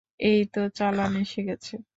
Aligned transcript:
এইতো 0.19 0.59
চালান 0.77 1.11
এসে 1.17 1.41
গেছে। 1.47 1.73